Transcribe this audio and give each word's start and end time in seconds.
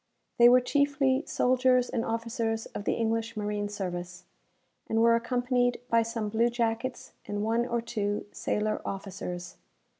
They 0.39 0.49
were 0.49 0.61
chiefly 0.61 1.21
soldiers 1.27 1.87
and 1.87 2.03
officers 2.03 2.65
of 2.65 2.85
the 2.85 2.93
English 2.93 3.37
marine 3.37 3.69
service, 3.69 4.23
and 4.89 4.99
were 4.99 5.15
accompanied 5.15 5.79
by 5.91 6.01
some 6.01 6.29
blue 6.29 6.49
jackets 6.49 7.11
and 7.27 7.43
one 7.43 7.67
or 7.67 7.81
two 7.81 8.25
sailor 8.31 8.81
officers. 8.83 9.57